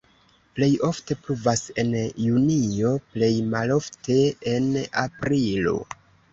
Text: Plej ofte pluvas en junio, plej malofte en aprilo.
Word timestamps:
Plej 0.53 0.69
ofte 0.87 1.17
pluvas 1.27 1.61
en 1.83 1.91
junio, 2.23 2.95
plej 3.13 3.29
malofte 3.53 4.19
en 4.57 4.69
aprilo. 5.07 5.79